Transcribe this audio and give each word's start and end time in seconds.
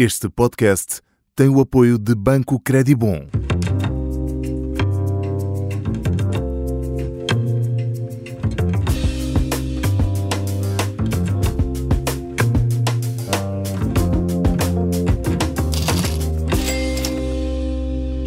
Este 0.00 0.28
podcast 0.28 1.00
tem 1.34 1.48
o 1.48 1.60
apoio 1.60 1.98
de 1.98 2.14
Banco 2.14 2.60
Credibon. 2.60 3.26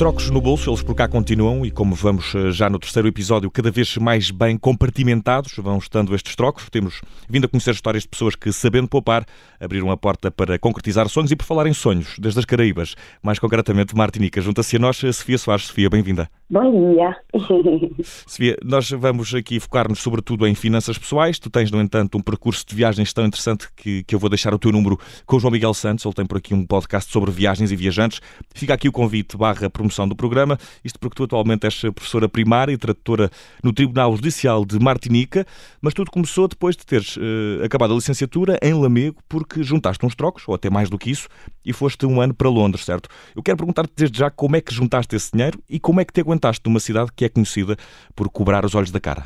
Trocos 0.02 0.32
no 0.32 0.42
bolso, 0.42 0.72
eles 0.72 0.82
por 0.82 0.96
cá 0.96 1.08
continuam 1.08 1.64
e 1.64 1.70
como 1.70 1.94
vamos 1.94 2.34
eh, 2.34 2.50
já 2.50 2.68
no 2.72 2.80
terceiro 2.80 3.08
episódio, 3.08 3.52
cada 3.52 3.70
vez 3.70 3.98
mais 3.98 4.32
bem 4.32 4.58
compartimentados 4.58 5.54
vão 5.58 5.78
estando 5.78 6.16
estes 6.16 6.36
trocos. 6.36 6.68
Temos 6.72 7.02
vindo 7.30 7.46
a 7.46 7.48
conhecer 7.48 7.76
histórias 7.76 8.02
de 8.02 8.10
pessoas 8.10 8.36
que, 8.36 8.52
sabendo 8.52 8.88
poupar, 8.88 9.24
abriram 9.62 9.92
a 9.92 9.96
porta 9.96 10.32
para 10.32 10.58
concretizar 10.58 11.08
sonhos 11.08 11.32
e 11.32 11.36
por 11.36 11.46
falar 11.46 11.68
em 11.68 11.74
sonhos, 11.74 12.16
desde 12.20 12.40
as 12.40 12.46
Caraíbas, 12.46 12.96
mais 13.22 13.38
concretamente 13.38 13.96
Martinica. 13.96 14.42
Junta-se 14.42 14.76
a 14.76 14.80
nós 14.80 14.98
Sofia 14.98 15.38
Soares. 15.38 15.68
Sofia, 15.68 15.90
bem-vinda. 15.90 16.28
Bom 16.50 16.94
dia. 16.94 17.16
Sofia, 18.28 18.58
nós 18.64 18.90
vamos 18.90 19.34
aqui 19.34 19.60
focar-nos 19.60 20.00
sobretudo 20.00 20.48
em 20.48 20.56
finanças 20.56 20.98
pessoais. 20.98 21.38
Tu 21.38 21.50
tens, 21.50 21.70
no 21.70 21.80
entanto, 21.80 22.18
um 22.18 22.22
percurso 22.22 22.66
de 22.68 22.76
viagens 22.76 23.14
tão 23.14 23.26
interessante 23.26 23.68
que, 23.76 24.04
que 24.04 24.16
eu 24.16 24.20
vou 24.20 24.30
deixar 24.30 24.54
o 24.54 24.60
teu 24.60 24.72
número 24.72 25.00
com 25.26 25.38
o 25.38 25.40
João 25.40 25.52
Miguel 25.52 25.74
Santos. 25.74 26.04
Ele 26.04 26.14
tem 26.14 26.26
por 26.26 26.38
aqui 26.38 26.54
um 26.54 26.66
podcast 26.66 27.12
sobre 27.12 27.32
viagens 27.32 27.72
e 27.72 27.76
viajantes. 27.76 28.20
Fica 28.54 28.74
aqui 28.74 28.90
o 28.90 28.92
convite 28.92 29.38
barra 29.38 29.70
promoção 29.70 30.08
do 30.08 30.16
programa. 30.16 30.58
Isto 30.84 31.00
porque 31.00 31.16
tu 31.16 31.24
atualmente 31.24 31.66
és 31.66 31.82
professora 31.94 32.28
primária 32.28 32.74
e 32.74 32.78
tradutora 32.78 33.30
no 33.64 33.72
Tribunal 33.72 34.16
Judicial 34.16 34.66
de 34.66 34.80
Martinica, 34.80 35.46
mas 35.82 35.94
tudo 35.94 36.10
começou 36.10 36.48
depois 36.48 36.76
de 36.76 36.86
teres 36.86 37.18
uh, 37.18 37.64
acabado 37.64 37.94
a 37.94 37.96
licenciatura 37.96 38.58
em 38.62 38.74
Lamego, 38.74 39.18
porque 39.30 39.51
juntaste 39.58 40.06
uns 40.06 40.16
trocos, 40.16 40.48
ou 40.48 40.56
até 40.56 40.70
mais 40.70 40.90
do 40.90 40.98
que 40.98 41.12
isso, 41.12 41.28
e 41.66 41.74
foste 41.74 42.06
um 42.06 42.22
ano 42.22 42.34
para 42.34 42.50
Londres, 42.50 42.86
certo? 42.86 43.10
Eu 43.36 43.44
quero 43.44 43.58
perguntar-te 43.58 43.94
desde 43.96 44.20
já 44.20 44.30
como 44.30 44.56
é 44.56 44.62
que 44.62 44.74
juntaste 44.74 45.16
esse 45.16 45.32
dinheiro 45.32 45.60
e 45.70 45.80
como 45.80 46.00
é 46.02 46.06
que 46.06 46.14
te 46.14 46.22
aguentaste 46.22 46.62
numa 46.66 46.80
cidade 46.80 47.12
que 47.16 47.26
é 47.26 47.30
conhecida 47.30 47.76
por 48.16 48.30
cobrar 48.30 48.66
os 48.66 48.76
olhos 48.76 48.92
da 48.92 49.00
cara. 49.00 49.24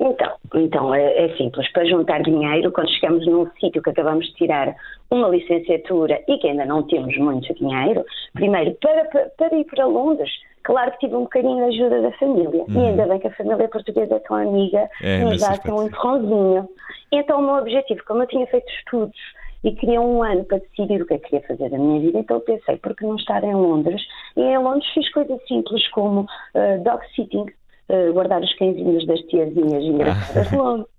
Então, 0.00 0.32
então 0.54 0.94
é, 0.94 1.24
é, 1.24 1.36
simples. 1.36 1.70
Para 1.72 1.84
juntar 1.84 2.22
dinheiro, 2.22 2.72
quando 2.72 2.90
chegamos 2.90 3.26
num 3.26 3.48
sítio 3.60 3.82
que 3.82 3.90
acabamos 3.90 4.26
de 4.26 4.34
tirar 4.34 4.74
uma 5.10 5.28
licenciatura 5.28 6.20
e 6.28 6.38
que 6.38 6.48
ainda 6.48 6.66
não 6.66 6.82
temos 6.82 7.16
muito 7.16 7.52
dinheiro, 7.54 8.04
primeiro, 8.32 8.76
para, 8.80 9.04
para, 9.36 9.56
ir 9.56 9.64
para 9.64 9.86
Londres, 9.86 10.30
claro 10.64 10.90
que 10.92 10.98
tive 10.98 11.14
um 11.14 11.22
bocadinho 11.22 11.56
de 11.56 11.76
ajuda 11.76 12.02
da 12.02 12.12
família. 12.12 12.64
Uhum. 12.68 12.82
E 12.82 12.86
ainda 12.86 13.06
bem 13.06 13.18
que 13.20 13.28
a 13.28 13.34
família 13.34 13.68
portuguesa 13.68 14.16
é 14.16 14.18
tão 14.20 14.36
amiga, 14.36 14.88
é, 15.02 15.24
nos 15.24 15.40
dá 15.40 15.50
assim 15.50 15.70
um 15.70 15.86
empurrãozinho. 15.86 16.68
Então, 17.12 17.40
o 17.40 17.42
meu 17.42 17.56
objetivo, 17.56 18.02
como 18.06 18.22
eu 18.22 18.26
tinha 18.26 18.46
feito 18.46 18.68
estudos 18.70 19.18
e 19.62 19.72
queria 19.72 20.00
um 20.00 20.22
ano 20.22 20.44
para 20.44 20.58
decidir 20.58 21.00
o 21.00 21.06
que 21.06 21.14
é 21.14 21.18
que 21.18 21.30
queria 21.30 21.46
fazer 21.46 21.70
da 21.70 21.78
minha 21.78 22.00
vida, 22.00 22.18
então 22.18 22.38
pensei, 22.40 22.76
por 22.76 22.94
que 22.94 23.04
não 23.04 23.16
estar 23.16 23.42
em 23.42 23.54
Londres? 23.54 24.02
E 24.36 24.42
em 24.42 24.58
Londres 24.58 24.86
fiz 24.92 25.10
coisas 25.12 25.40
simples 25.46 25.88
como 25.88 26.20
uh, 26.20 26.84
dog 26.84 27.02
sitting, 27.14 27.46
uh, 27.88 28.12
guardar 28.12 28.42
os 28.42 28.54
cãezinhos 28.54 29.06
das 29.06 29.20
tiazinhas 29.22 29.82
engraçadas 29.84 30.50
de 30.50 30.56
Londres. 30.56 30.94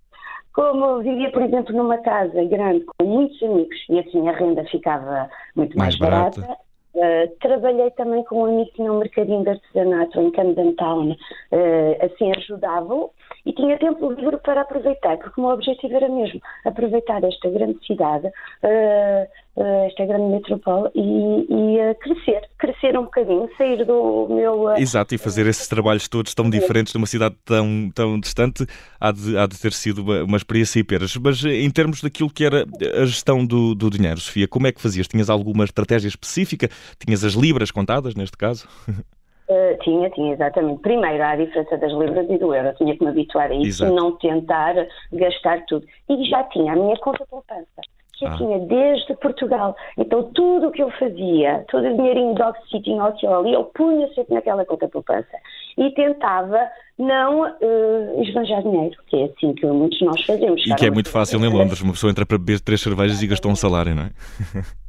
Como 0.53 0.99
vivia, 0.99 1.29
por 1.31 1.43
exemplo, 1.43 1.75
numa 1.75 1.97
casa 1.97 2.43
grande 2.45 2.85
com 2.97 3.05
muitos 3.05 3.43
amigos 3.43 3.75
e 3.89 3.99
assim 3.99 4.27
a 4.27 4.31
renda 4.31 4.63
ficava 4.65 5.29
muito 5.53 5.77
mais, 5.77 5.99
mais 5.99 6.11
barata. 6.11 6.41
barata. 6.41 6.65
Uh, 6.95 7.27
trabalhei 7.41 7.91
também 7.91 8.23
com 8.23 8.43
um 8.43 8.45
amigo 8.45 8.69
que 8.69 8.77
tinha 8.77 8.91
um 8.91 8.99
mercadinho 8.99 9.43
de 9.43 9.49
artesanato 9.49 10.17
em 10.21 10.31
Camden 10.31 10.73
Town, 10.75 11.11
uh, 11.11 12.05
assim 12.05 12.31
ajudava-o 12.31 13.11
e 13.45 13.51
tinha 13.51 13.77
tempo 13.77 14.13
livre 14.13 14.37
para 14.37 14.61
aproveitar, 14.61 15.17
porque 15.17 15.41
o 15.41 15.43
meu 15.43 15.53
objetivo 15.55 15.93
era 15.93 16.07
mesmo 16.07 16.39
aproveitar 16.63 17.21
esta 17.21 17.49
grande 17.49 17.85
cidade, 17.85 18.27
uh, 18.27 19.27
esta 19.57 20.05
grande 20.05 20.33
metrópole 20.33 20.89
e, 20.93 21.45
e 21.49 21.95
crescer, 21.95 22.41
crescer 22.57 22.97
um 22.97 23.03
bocadinho, 23.03 23.49
sair 23.57 23.85
do 23.85 24.27
meu. 24.29 24.75
Exato, 24.75 25.15
e 25.15 25.17
fazer 25.17 25.47
esses 25.47 25.67
trabalhos 25.67 26.07
todos 26.09 26.33
tão 26.33 26.49
diferentes 26.49 26.93
numa 26.93 27.05
cidade 27.07 27.35
tão, 27.45 27.89
tão 27.93 28.19
distante 28.19 28.65
há 28.99 29.11
de, 29.11 29.37
há 29.37 29.47
de 29.47 29.59
ter 29.59 29.71
sido 29.71 30.01
uma, 30.01 30.23
uma 30.23 30.37
experiência 30.37 30.79
hiperas. 30.79 31.15
Mas 31.15 31.43
em 31.45 31.69
termos 31.71 32.01
daquilo 32.01 32.29
que 32.29 32.43
era 32.43 32.65
a 33.01 33.05
gestão 33.05 33.45
do, 33.45 33.73
do 33.73 33.89
dinheiro, 33.89 34.19
Sofia, 34.19 34.47
como 34.47 34.67
é 34.67 34.71
que 34.71 34.81
fazias? 34.81 35.07
Tinhas 35.07 35.29
alguma 35.29 35.63
estratégia 35.63 36.09
específica? 36.09 36.67
Tinhas 36.99 37.23
as 37.23 37.33
libras 37.33 37.71
contadas, 37.71 38.13
neste 38.13 38.35
caso? 38.37 38.67
Uh, 38.89 39.77
tinha, 39.83 40.09
tinha, 40.09 40.33
exatamente. 40.33 40.81
Primeiro, 40.81 41.23
há 41.23 41.31
a 41.31 41.35
diferença 41.37 41.77
das 41.77 41.91
libras 41.93 42.29
e 42.29 42.37
do 42.37 42.53
euro. 42.53 42.67
Eu 42.67 42.75
tinha 42.75 42.97
que 42.97 43.03
me 43.03 43.09
habituar 43.09 43.49
a 43.49 43.55
isso 43.55 43.85
Exato. 43.85 43.91
e 43.91 43.95
não 43.95 44.17
tentar 44.17 44.75
gastar 45.13 45.65
tudo. 45.65 45.85
E 46.09 46.25
já 46.25 46.43
tinha 46.45 46.73
a 46.73 46.75
minha 46.75 46.97
conta 46.97 47.25
poupança, 47.29 47.81
que 48.17 48.25
eu 48.25 48.29
ah. 48.29 48.37
tinha 48.37 48.59
desde 48.59 49.15
Portugal. 49.15 49.75
Então, 49.97 50.23
tudo 50.33 50.67
o 50.67 50.71
que 50.71 50.81
eu 50.81 50.89
fazia, 50.91 51.65
todo 51.69 51.85
o 51.87 51.95
dinheirinho 51.95 52.33
dog 52.35 52.57
sitting 52.69 52.99
aqui 52.99 53.25
ou 53.27 53.39
ali, 53.39 53.53
eu 53.53 53.65
punha 53.65 54.07
sempre 54.13 54.35
naquela 54.35 54.65
conta 54.65 54.87
poupança. 54.87 55.37
E 55.77 55.91
tentava 55.91 56.59
não 56.97 57.41
uh, 57.41 58.21
esbanjar 58.23 58.63
dinheiro, 58.63 58.95
que 59.07 59.17
é 59.17 59.25
assim 59.25 59.53
que 59.53 59.65
muitos 59.65 59.99
de 59.99 60.05
nós 60.05 60.23
fazemos. 60.23 60.65
E 60.65 60.73
que 60.75 60.85
é 60.85 60.91
muito 60.91 61.09
fácil 61.09 61.39
em 61.39 61.49
Londres. 61.49 61.81
Uma 61.81 61.91
pessoa 61.91 62.09
entra 62.09 62.25
para 62.25 62.37
beber 62.37 62.61
três 62.61 62.81
cervejas 62.81 63.21
e 63.21 63.27
gastou 63.27 63.51
um 63.51 63.55
salário, 63.55 63.93
não 63.93 64.03
é? 64.03 64.11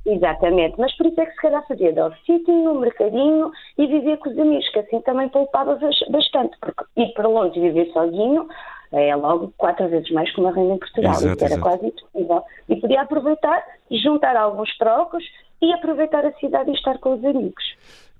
Exatamente, 0.06 0.76
mas 0.78 0.97
por 0.97 1.06
isso 1.06 1.20
é 1.20 1.26
que 1.26 1.32
se 1.32 1.43
calhar 1.43 1.66
fazia 1.66 1.93
dog 1.93 2.14
sitting 2.25 2.62
no 2.62 2.78
mercadinho 2.78 3.50
e 3.76 3.87
vivia 3.88 4.16
com 4.16 4.31
os 4.31 4.38
amigos, 4.38 4.69
que 4.69 4.78
assim 4.78 5.00
também 5.00 5.28
poupava 5.28 5.76
bastante, 6.10 6.56
porque 6.60 6.84
ir 6.97 7.12
para 7.14 7.26
longe 7.26 7.58
e 7.58 7.62
viver 7.62 7.91
sozinho 7.93 8.47
é 8.93 9.15
logo 9.17 9.53
quatro 9.57 9.89
vezes 9.89 10.11
mais 10.11 10.33
que 10.33 10.41
uma 10.41 10.53
renda 10.53 10.75
em 10.75 10.79
Portugal, 10.79 11.13
exato, 11.13 11.35
isso 11.35 11.45
era 11.45 11.55
exato. 11.55 11.63
quase 11.63 11.87
impossível. 11.87 12.43
E 12.69 12.77
podia 12.77 13.03
aproveitar 13.03 13.65
e 13.91 13.99
juntar 13.99 14.37
alguns 14.37 14.77
trocos 14.79 15.25
e 15.61 15.73
aproveitar 15.73 16.25
a 16.25 16.33
cidade 16.35 16.71
e 16.71 16.75
estar 16.75 16.99
com 16.99 17.15
os 17.15 17.25
amigos 17.25 17.65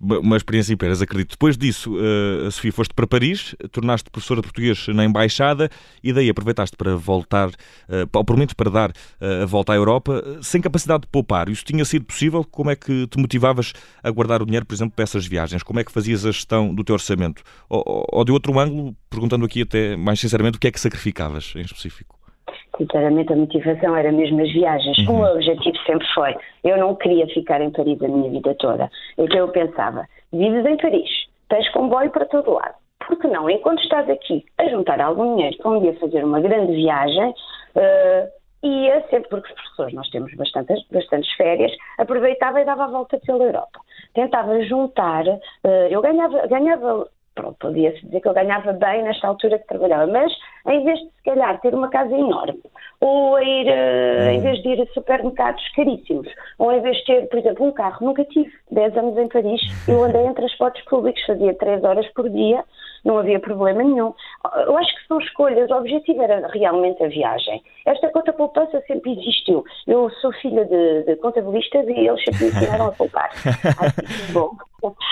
uma 0.01 0.37
experiência 0.37 0.73
em 0.73 0.77
peras, 0.77 1.01
acredito. 1.01 1.31
Depois 1.31 1.57
disso, 1.57 1.95
uh, 1.97 2.51
Sofia 2.51 2.73
foste 2.73 2.93
para 2.95 3.07
Paris, 3.07 3.55
tornaste 3.73 4.11
professora 4.11 4.41
de 4.41 4.47
português 4.47 4.87
na 4.89 5.05
Embaixada 5.05 5.71
e 6.03 6.13
daí 6.13 6.29
aproveitaste 6.29 6.77
para 6.77 6.95
voltar, 6.97 7.49
uh, 7.49 8.09
ou 8.13 8.25
pelo 8.25 8.39
menos 8.39 8.55
para 8.55 8.71
dar 8.71 8.91
uh, 8.91 9.43
a 9.43 9.47
volta 9.47 9.73
à 9.73 9.77
Europa, 9.77 10.23
sem 10.43 10.61
capacidade 10.61 11.03
de 11.03 11.09
poupar. 11.09 11.49
Isso 11.49 11.65
tinha 11.65 11.85
sido 11.85 12.05
possível? 12.05 12.45
Como 12.45 12.71
é 12.71 12.77
que 12.77 13.07
te 13.07 13.19
motivavas 13.19 13.73
a 14.03 14.11
guardar 14.11 14.43
o 14.43 14.47
dinheiro, 14.47 14.67
por 14.67 14.75
exemplo, 14.75 14.95
para 14.95 15.05
essas 15.05 15.27
viagens? 15.27 15.63
Como 15.63 15.81
é 15.81 15.85
que 15.85 15.93
fazias 15.93 16.25
a 16.27 16.31
gestão 16.31 16.75
do 16.75 16.85
teu 16.85 16.95
orçamento? 16.95 17.43
Ou, 17.69 18.07
ou 18.13 18.25
de 18.25 18.33
outro 18.33 18.59
ângulo, 18.59 18.95
perguntando 19.09 19.45
aqui 19.47 19.63
até 19.63 19.97
mais 19.97 20.21
sinceramente, 20.21 20.57
o 20.57 20.61
que 20.61 20.69
é 20.69 20.71
que 20.71 20.81
sacrificavas 20.81 21.53
em 21.57 21.63
específico? 21.63 22.16
Sinceramente, 22.79 23.33
a 23.33 23.37
motivação 23.37 23.97
era 23.97 24.13
mesmo 24.13 24.43
as 24.43 24.53
viagens. 24.53 24.99
Uhum. 24.99 25.15
O 25.15 25.19
meu 25.23 25.35
objetivo 25.35 25.77
sempre 25.87 26.07
foi: 26.15 26.35
eu 26.65 26.77
não 26.79 26.95
queria 26.95 27.27
ficar 27.29 27.61
em 27.61 27.71
Paris 27.71 28.03
a 28.03 28.09
minha 28.09 28.31
vida 28.31 28.55
toda. 28.55 28.91
Então 29.17 29.39
eu 29.39 29.49
pensava: 29.49 30.07
vives 30.33 30.65
em 30.67 30.77
Paris, 30.77 31.11
tens 31.49 31.69
comboio 31.71 32.11
para 32.11 32.27
todo 32.27 32.53
lado. 32.53 32.75
Por 33.07 33.19
que 33.19 33.29
não, 33.29 33.49
enquanto 33.49 33.83
estás 33.83 34.09
aqui 34.11 34.45
a 34.59 34.69
juntar 34.69 35.01
algum 35.01 35.37
dinheiro 35.37 35.57
para 35.59 35.71
um 35.71 35.81
dia 35.81 35.95
fazer 35.95 36.25
uma 36.25 36.41
grande 36.41 36.73
viagem, 36.73 37.31
uh, 37.31 38.67
ia 38.67 39.01
sempre, 39.11 39.29
porque 39.29 39.49
os 39.49 39.55
professores, 39.55 39.95
nós 39.95 40.09
temos 40.11 40.35
bastantes, 40.35 40.85
bastantes 40.91 41.33
férias, 41.35 41.71
aproveitava 41.99 42.61
e 42.61 42.65
dava 42.65 42.85
a 42.85 42.89
volta 42.89 43.19
pela 43.25 43.45
Europa. 43.45 43.81
Tentava 44.13 44.61
juntar, 44.65 45.25
uh, 45.27 45.39
eu 45.89 46.03
ganhava, 46.03 46.47
ganhava 46.49 47.09
pronto, 47.37 47.57
podia-se 47.61 48.05
dizer 48.07 48.21
que 48.21 48.29
eu 48.29 48.35
ganhava 48.35 48.73
bem 48.73 49.05
nesta 49.05 49.29
altura 49.29 49.59
que 49.59 49.69
trabalhava, 49.69 50.07
mas 50.07 50.33
em 50.67 50.83
vez 50.83 50.99
de 50.99 51.05
se 51.05 51.23
calhar 51.25 51.61
ter 51.61 51.73
uma 51.75 51.89
casa 51.89 52.13
enorme, 52.13 52.61
ou 53.01 53.39
ir, 53.39 53.67
uh, 53.69 54.31
em 54.31 54.41
vez 54.41 54.61
de 54.63 54.71
ir 54.71 54.83
a 54.83 54.87
supermercados 54.87 55.63
caríssimos, 55.77 56.29
ou 56.59 56.73
em 56.73 56.81
vez 56.81 56.97
de 56.97 57.05
ter, 57.05 57.29
por 57.29 57.39
exemplo, 57.39 57.67
um 57.67 57.73
carro, 57.73 58.05
nunca 58.05 58.25
tive 58.25 58.51
10 58.73 58.97
anos 58.97 59.19
em 59.19 59.29
Paris, 59.29 59.61
eu 59.87 60.03
andei 60.03 60.27
em 60.27 60.35
transportes 60.35 60.83
públicos, 60.87 61.25
fazia 61.25 61.55
3 61.55 61.85
horas 61.85 62.09
por 62.15 62.29
dia, 62.29 62.65
não 63.05 63.19
havia 63.19 63.39
problema 63.39 63.85
nenhum. 63.85 64.13
Eu 64.67 64.77
acho 64.77 64.95
que 64.97 65.07
são 65.07 65.21
escolhas, 65.21 65.71
o 65.71 65.77
objetivo 65.77 66.23
era 66.23 66.49
realmente 66.49 67.05
a 67.05 67.09
viagem. 67.09 67.63
Esta 67.85 68.09
conta 68.09 68.33
poupança 68.33 68.83
sempre 68.89 69.13
existiu. 69.13 69.65
Eu 69.87 70.11
sou 70.21 70.33
filha 70.33 70.65
de, 70.65 71.05
de 71.05 71.17
contabilistas 71.17 71.87
e 71.87 71.93
eles 71.93 72.25
sempre 72.25 72.47
me 72.47 72.51
ensinaram 72.51 72.87
a 72.89 72.93
poupar. 72.93 73.31
Acho 73.79 73.95
que 73.95 74.31
é 74.31 74.33
bom. 74.33 74.51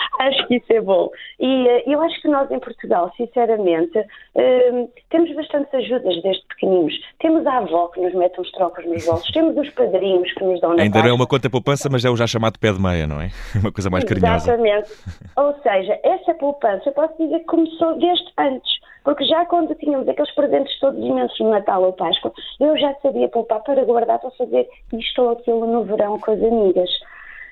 Acho 0.20 0.46
que 0.46 0.56
isso 0.56 0.72
é 0.72 0.80
bom. 0.80 1.10
E 1.40 1.64
uh, 1.64 1.82
eu 1.86 2.00
acho 2.00 2.20
que 2.22 2.28
nós 2.28 2.50
em 2.50 2.60
Portugal, 2.60 3.12
sinceramente, 3.16 3.98
uh, 3.98 4.90
temos 5.10 5.34
bastantes 5.34 5.74
ajudas 5.74 6.22
desde 6.22 6.46
pequeninos. 6.46 6.94
Temos 7.18 7.46
a 7.46 7.58
avó 7.58 7.88
que 7.88 8.00
nos 8.00 8.14
mete 8.14 8.40
uns 8.40 8.50
trocos 8.52 8.84
nos 8.86 9.04
bolsos, 9.04 9.30
temos 9.34 9.56
os 9.56 9.68
padrinhos 9.70 10.32
que 10.32 10.44
nos 10.44 10.60
dão 10.60 10.74
na 10.74 10.82
Ainda 10.82 11.02
não 11.02 11.08
é 11.08 11.12
uma 11.12 11.26
conta 11.26 11.50
poupança, 11.50 11.88
mas 11.90 12.04
é 12.04 12.10
o 12.10 12.16
já 12.16 12.26
chamado 12.26 12.58
pé 12.58 12.72
de 12.72 12.80
meia, 12.80 13.06
não 13.06 13.20
é? 13.20 13.30
Uma 13.60 13.72
coisa 13.72 13.90
mais 13.90 14.04
carinhosa. 14.04 14.52
Exatamente. 14.52 14.90
Ou 15.36 15.54
seja, 15.62 15.98
essa 16.02 16.34
poupança, 16.34 16.88
eu 16.88 16.92
posso 16.92 17.16
dizer 17.18 17.40
que 17.40 17.46
começou 17.46 17.98
desde 17.98 18.26
antes. 18.38 18.84
Porque 19.04 19.24
já 19.26 19.44
quando 19.44 19.74
tínhamos 19.74 20.08
aqueles 20.08 20.34
presentes 20.34 20.78
todos 20.80 20.98
imensos 20.98 21.38
no 21.38 21.50
Natal 21.50 21.82
ou 21.82 21.92
Páscoa, 21.92 22.32
eu 22.58 22.76
já 22.78 22.94
sabia 23.02 23.28
poupar 23.28 23.62
para 23.62 23.84
guardar, 23.84 24.18
para 24.18 24.30
fazer 24.30 24.66
isto 24.94 25.22
ou 25.22 25.30
aquilo 25.32 25.66
no 25.66 25.84
verão 25.84 26.18
com 26.18 26.32
as 26.32 26.42
amigas. 26.42 26.90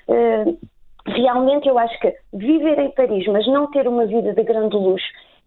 Uh, 0.07 0.57
realmente 1.05 1.67
eu 1.67 1.77
acho 1.77 1.99
que 1.99 2.13
viver 2.33 2.79
em 2.79 2.91
Paris, 2.91 3.27
mas 3.27 3.45
não 3.47 3.69
ter 3.69 3.87
uma 3.87 4.05
vida 4.05 4.33
de 4.33 4.43
grande 4.43 4.75
luxo, 4.75 5.05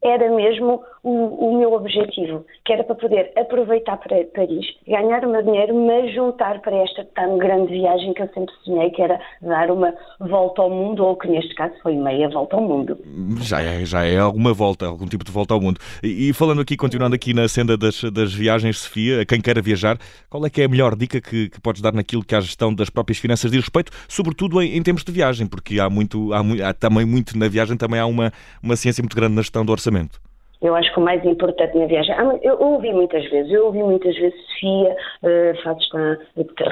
era 0.09 0.31
mesmo 0.35 0.83
o, 1.03 1.51
o, 1.51 1.59
meu 1.59 1.73
objetivo, 1.73 2.45
que 2.65 2.73
era 2.73 2.83
para 2.83 2.97
poder 2.97 3.33
aproveitar 3.37 3.97
para 3.97 4.25
Paris, 4.35 4.67
ganhar 4.87 5.25
o 5.25 5.31
meu 5.31 5.43
dinheiro, 5.43 5.75
mas 5.75 6.13
juntar 6.13 6.61
para 6.61 6.77
esta 6.77 7.05
tão 7.15 7.39
grande 7.39 7.73
viagem 7.73 8.13
que 8.13 8.23
eu 8.23 8.29
sempre 8.35 8.53
sonhei, 8.65 8.91
que 8.91 9.01
era 9.01 9.21
dar 9.41 9.71
uma 9.71 9.95
volta 10.19 10.63
ao 10.63 10.71
mundo, 10.71 11.05
ou 11.05 11.17
que 11.17 11.29
neste 11.29 11.55
caso 11.55 11.75
foi 11.83 11.95
meia 11.95 12.29
volta 12.29 12.57
ao 12.57 12.63
mundo. 12.63 12.99
Já 13.41 13.63
é, 13.63 13.85
já 13.85 14.05
é 14.05 14.19
alguma 14.19 14.53
volta, 14.53 14.87
algum 14.87 15.07
tipo 15.07 15.25
de 15.25 15.31
volta 15.31 15.55
ao 15.55 15.61
mundo. 15.61 15.79
E, 16.03 16.29
e 16.29 16.33
falando 16.33 16.61
aqui, 16.61 16.77
continuando 16.77 17.15
aqui 17.15 17.33
na 17.33 17.47
senda 17.47 17.77
das, 17.77 18.03
das 18.03 18.35
viagens, 18.35 18.79
Sofia, 18.79 19.21
a 19.21 19.25
quem 19.25 19.41
queira 19.41 19.63
viajar, 19.63 19.97
qual 20.29 20.45
é 20.45 20.51
que 20.51 20.61
é 20.61 20.65
a 20.65 20.69
melhor 20.69 20.97
dica 20.97 21.21
que, 21.21 21.49
que 21.51 21.61
podes 21.61 21.81
dar 21.81 21.93
naquilo 21.93 22.25
que 22.25 22.35
a 22.35 22.41
gestão 22.41 22.75
das 22.75 22.91
próprias 22.91 23.19
finanças 23.19 23.51
diz 23.51 23.61
respeito, 23.61 23.93
sobretudo 24.09 24.61
em, 24.61 24.77
em 24.77 24.83
termos 24.83 25.05
de 25.05 25.13
viagem, 25.13 25.47
porque 25.47 25.79
há 25.79 25.89
muito, 25.89 26.33
há, 26.33 26.41
há 26.69 26.73
também 26.73 27.05
muito 27.05 27.39
na 27.39 27.47
viagem, 27.47 27.77
também 27.77 28.01
há 28.01 28.07
uma, 28.07 28.33
uma 28.61 28.75
ciência 28.75 29.03
muito 29.03 29.15
grande 29.15 29.35
na 29.35 29.43
gestão 29.43 29.65
do 29.65 29.71
orçamento. 29.71 29.96
Eu 30.63 30.75
acho 30.75 30.93
que 30.93 30.99
o 30.99 31.03
mais 31.03 31.23
importante 31.25 31.77
na 31.77 31.87
viagem, 31.87 32.15
eu 32.43 32.59
ouvi 32.59 32.93
muitas 32.93 33.29
vezes, 33.31 33.53
eu 33.53 33.67
ouvi 33.67 33.83
muitas 33.83 34.17
vezes, 34.17 34.35
Sofia, 34.47 34.97
uh, 35.23 35.63
fazes 35.63 35.87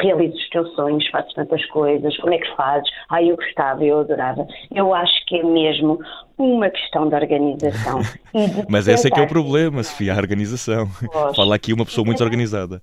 realizas 0.01 0.37
os 0.37 0.49
teus 0.49 0.75
sonhos, 0.75 1.07
fazes 1.11 1.35
tantas 1.35 1.65
coisas, 1.67 2.17
como 2.17 2.33
é 2.33 2.39
que 2.39 2.57
fazes? 2.57 2.89
Ah, 3.11 3.23
eu 3.23 3.37
gostava, 3.37 3.85
eu 3.85 4.01
adorava. 4.01 4.47
Eu 4.75 4.95
acho 4.95 5.27
que 5.27 5.39
é 5.39 5.43
mesmo 5.43 5.99
uma 6.39 6.71
questão 6.71 7.09
de 7.09 7.15
organização. 7.15 8.01
De 8.35 8.65
Mas 8.69 8.89
esse 8.89 9.07
é 9.07 9.11
que 9.11 9.21
é 9.21 9.23
o 9.23 9.29
problema, 9.29 9.83
Sofia, 9.83 10.15
a 10.15 10.17
organização. 10.17 10.89
Fala 11.37 11.55
aqui 11.55 11.73
uma 11.73 11.85
pessoa 11.85 12.05
muito 12.05 12.25
organizada. 12.25 12.81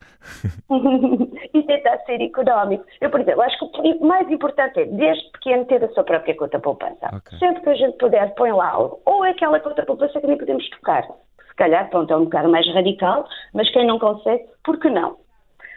tentar 1.82 1.98
ser 2.06 2.22
económico. 2.22 2.86
Eu, 3.00 3.10
por 3.10 3.20
exemplo, 3.20 3.42
acho 3.42 3.58
que 3.58 3.82
o 3.82 4.06
mais 4.06 4.30
importante 4.30 4.80
é, 4.80 4.86
desde 4.86 5.30
pequeno, 5.32 5.66
ter 5.66 5.84
a 5.84 5.90
sua 5.90 6.04
própria 6.04 6.36
conta 6.36 6.60
poupança. 6.60 7.08
Okay. 7.08 7.40
Sempre 7.40 7.62
que 7.62 7.70
a 7.70 7.76
gente 7.76 7.98
puder, 7.98 8.34
põe 8.36 8.52
lá 8.52 8.70
algo. 8.70 9.00
Ou 9.06 9.26
é 9.26 9.32
aquela 9.32 9.60
conta 9.60 9.86
poupança 9.86 10.20
que 10.20 10.28
nem 10.28 10.38
podemos 10.38 10.68
tocar. 10.70 11.04
Se 11.04 11.56
calhar, 11.56 11.90
pronto, 11.90 12.14
é 12.14 12.18
um 12.18 12.24
bocado 12.24 12.50
mais 12.50 12.68
radical, 12.74 13.28
mas 13.54 13.70
quem 13.72 13.86
não 13.86 14.00
consegue, 14.00 14.46
por 14.64 14.80
que 14.80 14.90
não? 14.90 15.18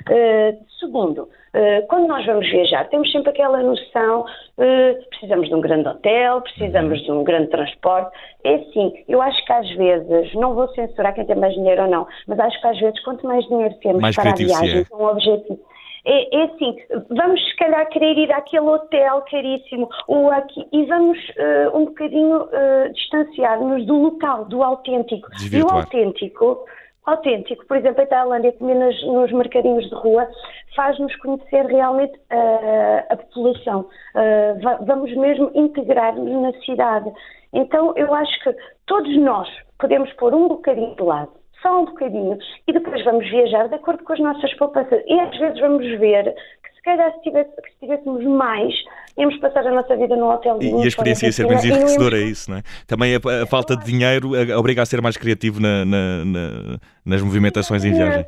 Uh, 0.09 0.65
segundo, 0.79 1.23
uh, 1.23 1.87
quando 1.89 2.06
nós 2.09 2.27
vamos 2.27 2.47
viajar, 2.51 2.87
temos 2.91 3.11
sempre 3.11 3.31
aquela 3.31 3.62
noção, 3.62 4.21
uh, 4.23 5.09
precisamos 5.09 5.49
de 5.49 5.55
um 5.55 5.62
grande 5.62 5.89
hotel, 5.89 6.43
precisamos 6.43 7.03
de 7.03 7.11
um 7.11 7.25
grande 7.25 7.49
transporte. 7.49 8.15
É 8.45 8.56
assim, 8.56 8.93
eu 9.09 9.23
acho 9.23 9.43
que 9.47 9.53
às 9.53 9.71
vezes, 9.71 10.35
não 10.35 10.55
vou 10.55 10.69
censurar 10.75 11.15
quem 11.15 11.25
tem 11.25 11.37
mais 11.37 11.55
dinheiro 11.55 11.85
ou 11.85 11.89
não, 11.89 12.06
mas 12.27 12.39
acho 12.39 12.61
que 12.61 12.67
às 12.67 12.79
vezes, 12.79 13.03
quanto 13.03 13.27
mais 13.27 13.47
dinheiro 13.47 13.75
temos 13.81 14.03
mais 14.03 14.15
para 14.15 14.31
a 14.31 14.35
viagem, 14.35 14.81
é. 14.91 14.95
um 14.95 15.06
objetivo 15.06 15.59
é, 16.06 16.37
é, 16.37 16.45
assim, 16.45 16.77
vamos 17.09 17.43
se 17.49 17.56
calhar 17.56 17.89
querer 17.89 18.19
ir 18.19 18.33
àquele 18.33 18.67
hotel 18.67 19.23
caríssimo 19.31 19.89
ou 20.06 20.31
aqui, 20.31 20.67
e 20.71 20.85
vamos 20.85 21.19
uh, 21.19 21.77
um 21.77 21.87
bocadinho 21.87 22.43
uh, 22.43 22.93
distanciar-nos 22.93 23.87
do 23.87 23.95
local, 23.95 24.45
do 24.45 24.62
autêntico. 24.62 25.31
Desvirtuar. 25.31 25.61
E 25.61 25.62
o 25.62 25.79
autêntico, 25.79 26.65
autêntico, 27.06 27.67
por 27.67 27.79
exemplo, 27.79 28.03
a 28.03 28.06
Tailândia, 28.06 28.53
comer 28.53 28.75
nos, 28.75 29.06
nos 29.06 29.33
mercadinhos 29.33 29.89
de 29.89 29.95
rua, 29.95 30.29
faz-nos 30.77 31.15
conhecer 31.17 31.65
realmente 31.67 32.15
uh, 32.15 33.06
a 33.09 33.17
população. 33.17 33.89
vamos 34.87 35.15
mesmo 35.17 35.51
integrar-nos 35.55 36.43
na 36.43 36.53
cidade. 36.65 37.11
Então, 37.51 37.95
eu 37.97 38.12
acho 38.12 38.43
que 38.43 38.55
todos 38.87 39.17
nós 39.19 39.49
podemos 39.79 40.12
pôr 40.15 40.35
um 40.35 40.49
bocadinho 40.49 40.95
de 40.97 41.03
lado 41.03 41.44
só 41.64 41.81
um 41.81 41.87
bocadinho, 41.87 42.38
e 42.69 42.72
depois 42.72 43.02
vamos 43.05 43.28
viajar 43.31 43.69
de 43.69 43.75
acordo 43.75 44.05
com 44.05 44.12
as 44.12 44.20
nossas 44.20 44.52
poupanças. 44.55 45.02
E 45.06 45.19
às 45.19 45.37
vezes 45.38 45.58
vamos 45.58 45.87
ver 45.99 46.34
que 46.62 46.75
se 46.75 46.82
calhar 46.82 47.11
se, 47.14 47.22
tivesse, 47.22 47.50
se 47.50 47.81
tivéssemos 47.81 48.22
mais, 48.25 48.75
íamos 49.16 49.38
passar 49.38 49.66
a 49.66 49.72
nossa 49.72 49.96
vida 49.96 50.14
no 50.14 50.31
hotel. 50.31 50.58
E, 50.61 50.70
e 50.70 50.82
a 50.82 50.87
experiência 50.87 51.26
ia 51.26 51.32
ser 51.32 51.46
menos 51.46 51.64
enriquecedora, 51.64 52.19
é 52.19 52.25
isso, 52.25 52.50
não 52.50 52.58
é? 52.58 52.62
Também 52.87 53.14
a, 53.16 53.43
a 53.43 53.46
falta 53.46 53.75
de 53.75 53.84
dinheiro 53.84 54.32
obriga 54.58 54.82
a 54.82 54.87
ser 54.87 55.00
mais 55.00 55.16
criativo 55.16 55.58
na, 55.58 55.84
na, 55.87 56.25
na, 56.25 56.78
nas 57.05 57.22
movimentações 57.22 57.82
em 57.84 57.94
viagem. 57.94 58.26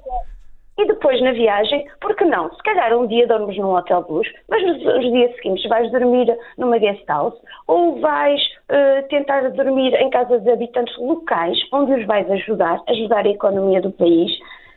E 0.79 0.85
depois 0.87 1.21
na 1.23 1.33
viagem, 1.33 1.87
por 2.01 2.15
que 2.15 2.25
não? 2.25 2.53
Se 2.53 2.63
calhar 2.63 2.95
um 2.97 3.07
dia 3.07 3.27
dormes 3.27 3.57
num 3.57 3.75
hotel 3.75 4.05
luxo, 4.09 4.31
mas 4.49 4.63
nos, 4.63 4.83
nos 4.85 5.11
dias 5.11 5.35
seguintes 5.37 5.67
vais 5.69 5.91
dormir 5.91 6.37
numa 6.59 6.77
guest 6.79 7.03
house 7.09 7.35
ou 7.67 7.99
vais 7.99 8.41
uh, 8.71 9.09
tentar 9.09 9.49
dormir 9.51 9.95
em 9.95 10.11
casas 10.11 10.43
de 10.43 10.51
habitantes 10.51 10.95
locais, 10.99 11.59
onde 11.73 11.95
os 11.95 12.07
vais 12.07 12.31
ajudar, 12.31 12.83
ajudar 12.89 13.25
a 13.25 13.31
economia 13.31 13.81
do 13.81 13.91
país. 13.91 14.31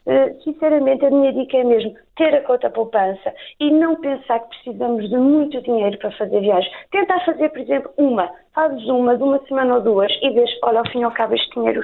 Uh, 0.05 0.41
sinceramente, 0.41 1.05
a 1.05 1.11
minha 1.11 1.33
dica 1.33 1.57
é 1.57 1.63
mesmo 1.65 1.93
ter 2.15 2.33
a 2.33 2.41
conta 2.43 2.69
poupança 2.69 3.33
e 3.59 3.69
não 3.69 3.97
pensar 3.97 4.39
que 4.39 4.49
precisamos 4.49 5.09
de 5.09 5.17
muito 5.17 5.61
dinheiro 5.61 5.97
para 5.97 6.11
fazer 6.11 6.39
viagem. 6.39 6.71
Tentar 6.91 7.19
fazer, 7.25 7.49
por 7.49 7.59
exemplo, 7.59 7.91
uma, 7.97 8.31
fazes 8.55 8.85
uma 8.87 9.17
de 9.17 9.23
uma 9.23 9.39
semana 9.47 9.75
ou 9.75 9.81
duas 9.81 10.11
e 10.21 10.29
vês, 10.29 10.49
olha, 10.63 10.79
ao 10.79 10.89
fim 10.89 11.01
e 11.01 11.03
ao 11.03 11.11
cabo 11.11 11.35
este 11.35 11.53
dinheiro 11.53 11.81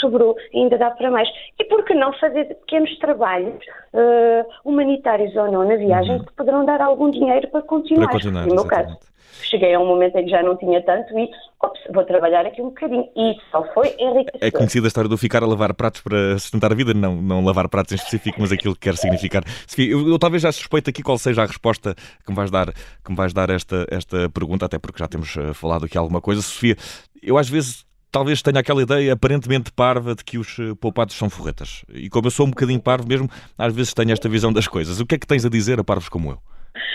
sobrou 0.00 0.36
ainda 0.54 0.78
dá 0.78 0.90
para 0.90 1.10
mais. 1.10 1.28
E 1.58 1.64
por 1.64 1.84
que 1.84 1.94
não 1.94 2.12
fazer 2.14 2.46
pequenos 2.46 2.96
trabalhos, 2.98 3.64
uh, 3.94 4.46
humanitários 4.64 5.34
ou 5.36 5.50
não, 5.50 5.66
na 5.66 5.76
viagem, 5.76 6.16
uhum. 6.16 6.24
que 6.24 6.32
poderão 6.32 6.64
dar 6.64 6.80
algum 6.80 7.10
dinheiro 7.10 7.48
para 7.48 7.62
continuar? 7.62 8.06
Para 8.06 8.14
continuar, 8.14 8.46
no 8.46 8.54
meu 8.54 8.66
caso. 8.66 8.96
Cheguei 9.42 9.74
a 9.74 9.80
um 9.80 9.86
momento 9.86 10.16
em 10.16 10.24
que 10.24 10.30
já 10.30 10.42
não 10.42 10.56
tinha 10.56 10.82
tanto 10.82 11.18
e 11.18 11.28
ops, 11.62 11.80
vou 11.92 12.04
trabalhar 12.04 12.44
aqui 12.46 12.60
um 12.60 12.66
bocadinho. 12.66 13.08
E 13.16 13.34
só 13.50 13.64
foi 13.72 13.88
enriquecedor. 13.98 14.40
É 14.40 14.50
conhecida 14.50 14.86
a 14.86 14.88
história 14.88 15.08
do 15.08 15.16
ficar 15.16 15.42
a 15.42 15.46
lavar 15.46 15.74
pratos 15.74 16.00
para 16.00 16.38
sustentar 16.38 16.70
a 16.72 16.74
vida, 16.74 16.92
não, 16.92 17.16
não 17.16 17.44
lavar 17.44 17.68
pratos 17.68 17.92
em 17.92 17.96
específico, 17.96 18.40
mas 18.40 18.52
aquilo 18.52 18.74
que 18.74 18.80
quer 18.80 18.96
significar. 18.96 19.42
Sofia, 19.66 19.90
eu, 19.90 20.08
eu, 20.08 20.18
talvez 20.18 20.42
já 20.42 20.52
suspeito 20.52 20.90
aqui 20.90 21.02
qual 21.02 21.18
seja 21.18 21.42
a 21.42 21.46
resposta 21.46 21.94
que 21.94 22.30
me 22.30 22.36
vais 22.36 22.50
dar, 22.50 22.72
que 22.72 23.10
me 23.10 23.16
vais 23.16 23.32
dar 23.32 23.50
esta, 23.50 23.86
esta 23.90 24.28
pergunta, 24.30 24.66
até 24.66 24.78
porque 24.78 24.98
já 24.98 25.08
temos 25.08 25.34
uh, 25.36 25.54
falado 25.54 25.86
aqui 25.86 25.96
alguma 25.96 26.20
coisa. 26.20 26.42
Sofia, 26.42 26.76
eu 27.22 27.38
às 27.38 27.48
vezes 27.48 27.84
talvez 28.10 28.42
tenha 28.42 28.60
aquela 28.60 28.82
ideia 28.82 29.12
aparentemente 29.12 29.72
parva 29.72 30.14
de 30.14 30.24
que 30.24 30.38
os 30.38 30.58
eh, 30.58 30.74
poupados 30.80 31.16
são 31.16 31.30
forretas. 31.30 31.84
E 31.92 32.08
como 32.08 32.26
eu 32.26 32.30
sou 32.30 32.46
um 32.46 32.50
bocadinho 32.50 32.80
parvo 32.80 33.06
mesmo, 33.06 33.28
às 33.56 33.74
vezes 33.74 33.94
tenho 33.94 34.12
esta 34.12 34.28
visão 34.28 34.52
das 34.52 34.66
coisas. 34.66 35.00
O 35.00 35.06
que 35.06 35.14
é 35.14 35.18
que 35.18 35.26
tens 35.26 35.44
a 35.44 35.50
dizer 35.50 35.78
a 35.78 35.84
parvos 35.84 36.08
como 36.08 36.30
eu? 36.30 36.38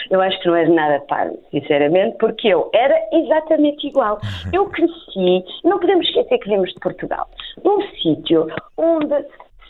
Eu 0.09 0.21
acho 0.21 0.39
que 0.39 0.47
não 0.47 0.55
és 0.55 0.69
nada 0.69 0.99
parvo, 1.07 1.37
sinceramente, 1.51 2.17
porque 2.19 2.47
eu 2.47 2.69
era 2.73 2.95
exatamente 3.11 3.87
igual. 3.87 4.19
Eu 4.53 4.65
cresci, 4.69 5.43
não 5.63 5.79
podemos 5.79 6.07
esquecer 6.07 6.37
que 6.37 6.49
vimos 6.49 6.71
de 6.71 6.79
Portugal, 6.79 7.27
num 7.63 7.81
sítio 8.01 8.47
onde 8.77 9.15